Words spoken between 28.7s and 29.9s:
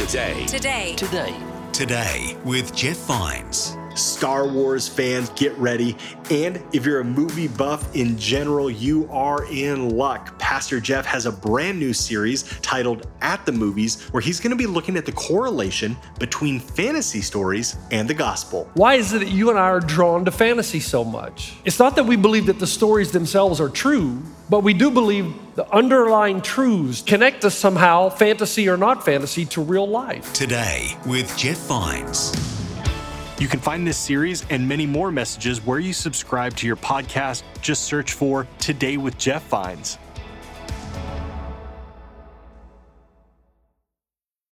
not fantasy, to real